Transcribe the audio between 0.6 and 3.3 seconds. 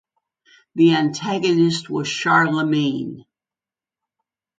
The antagonist was Charlemagne.